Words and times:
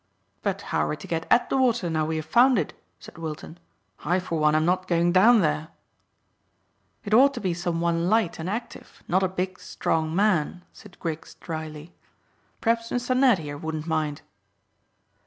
"But 0.41 0.61
how 0.73 0.87
are 0.87 0.89
we 0.89 0.97
to 0.97 1.05
get 1.05 1.27
at 1.29 1.51
the 1.51 1.57
water 1.57 1.87
now 1.87 2.07
we 2.07 2.15
have 2.15 2.25
found 2.25 2.57
it?" 2.57 2.73
said 2.99 3.19
Wilton. 3.19 3.59
"I 4.03 4.17
for 4.17 4.39
one 4.39 4.55
am 4.55 4.65
not 4.65 4.87
going 4.87 5.11
down 5.11 5.41
there." 5.41 5.67
"It 7.05 7.13
ought 7.13 7.35
to 7.35 7.39
be 7.39 7.53
some 7.53 7.81
one 7.81 8.09
light 8.09 8.39
and 8.39 8.49
active, 8.49 9.03
not 9.07 9.21
a 9.21 9.27
big, 9.27 9.59
strong 9.59 10.15
man," 10.15 10.63
said 10.73 10.97
Griggs 10.97 11.35
dryly. 11.35 11.93
"P'r'aps 12.61 12.89
Mr 12.91 13.15
Ned 13.15 13.37
here 13.37 13.59
wouldn't 13.59 13.85
mind." 13.85 14.23